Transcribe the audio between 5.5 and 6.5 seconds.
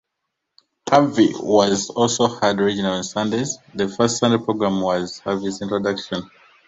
introduction.